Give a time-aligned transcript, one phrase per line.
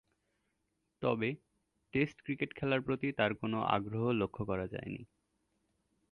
[1.01, 1.29] তবে,
[1.93, 5.01] test cricket খেলার প্রতি তার কোন আগ্রহ লক্ষ্য করা যায়নি।